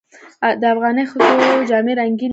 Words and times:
د 0.61 0.63
افغاني 0.73 1.03
ښځو 1.09 1.65
جامې 1.69 1.93
رنګینې 1.99 2.19
دي. 2.19 2.27